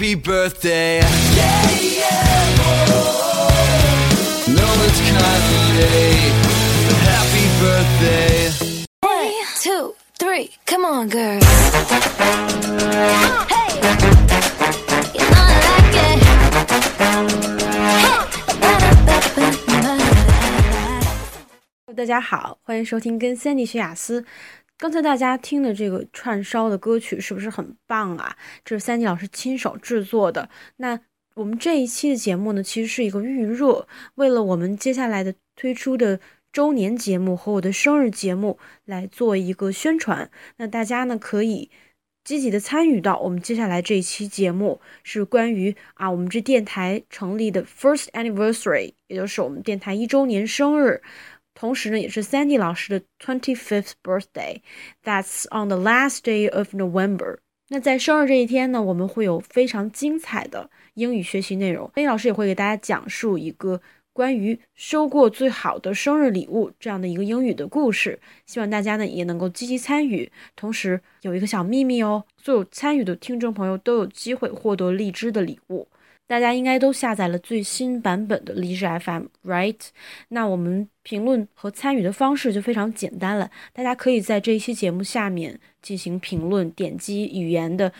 [0.00, 0.96] happy birthday.
[1.36, 2.88] Yeah, yeah, oh.
[4.48, 6.32] No, it's Kanye.
[6.88, 8.48] But happy birthday.
[9.02, 9.28] One,
[9.60, 11.44] two, three, come on, girls.
[13.44, 13.68] Hey,
[15.12, 16.18] you know I like it.
[17.84, 18.16] Hey.
[21.94, 24.24] 大家好，欢迎收听跟 Sandy 学雅思。
[24.80, 28.34] 刚才大家听的这个串烧的歌曲是不是很棒啊？
[28.64, 30.48] 这是 Sandy 老师亲手制作的。
[30.78, 30.98] 那
[31.34, 36.18] 我们这一期的节目呢，其实是一个预热，为了我们接下来的推出的
[36.50, 40.30] 周年节目和我的生日节目来做一个宣传。
[40.56, 41.70] 那大家呢可以
[42.24, 51.02] 积极的参与到我们接下来这一期节目，是关于啊我们这电台成立的 first anniversary，也就是我们电台一周年生日。
[51.60, 54.62] 同时呢，也是 Sandy 老师的 twenty fifth birthday.
[55.04, 57.36] That's on the last day of November.
[57.68, 61.90] 那在生日这一天呢，我们会有非常精彩的英语学习内容。
[61.94, 63.78] Sandy 老师也会给大家讲述一个
[64.14, 68.18] 关于收过最好的生日礼物这样的一个英语的故事。
[68.46, 70.32] 希望大家呢也能够积极参与。
[70.56, 75.86] 同时有一个小秘密哦，所有参与的听众朋友都有机会获得荔枝的礼物。
[76.30, 79.80] 大家应该都下载了最新版本的荔枝 FM，right？
[80.28, 87.92] 那我们评论和参与的方式就非常简单了，大家可以在这一期节目下面进行评论，点击语言的。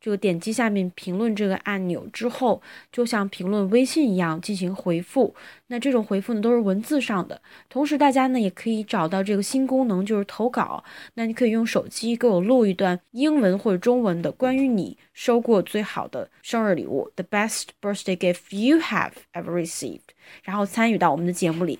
[0.00, 5.34] 就点击下面评论这个按钮之后，就像评论微信一样进行回复。
[5.66, 7.40] 那这种回复呢都是文字上的。
[7.68, 10.82] 同时，大家呢也可以找到这个新功能，就是投稿。
[11.14, 20.00] 那你可以用手机给我录一段英文或者中文的关于你收过最好的生日礼物，the best birthday gift you have ever received，
[20.42, 21.78] 然后参与到我们的节目里。